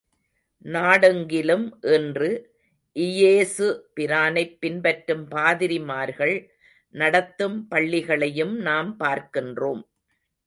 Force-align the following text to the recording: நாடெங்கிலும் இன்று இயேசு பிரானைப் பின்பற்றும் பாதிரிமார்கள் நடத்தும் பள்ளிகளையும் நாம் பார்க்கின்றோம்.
நாடெங்கிலும் 0.65 1.65
இன்று 1.89 2.29
இயேசு 2.95 3.67
பிரானைப் 3.93 4.55
பின்பற்றும் 4.59 5.27
பாதிரிமார்கள் 5.29 6.35
நடத்தும் 6.95 7.67
பள்ளிகளையும் 7.69 8.55
நாம் 8.61 8.97
பார்க்கின்றோம். 8.99 9.83